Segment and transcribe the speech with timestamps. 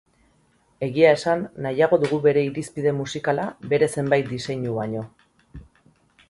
[0.85, 5.05] Egia esan, nahiago dugu bere irizpide musikala bere zenbait diseinu baino.